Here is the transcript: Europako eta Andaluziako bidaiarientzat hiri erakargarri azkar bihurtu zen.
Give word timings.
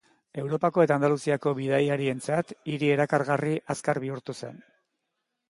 Europako 0.43 0.85
eta 0.85 0.95
Andaluziako 0.99 1.53
bidaiarientzat 1.59 2.55
hiri 2.73 2.91
erakargarri 2.95 3.53
azkar 3.77 4.03
bihurtu 4.07 4.39
zen. 4.43 4.59